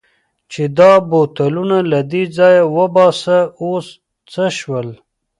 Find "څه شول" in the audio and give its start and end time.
4.31-4.89